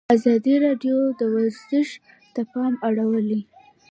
[0.15, 1.89] ازادي راډیو د ورزش
[2.33, 3.41] ته پام اړولی.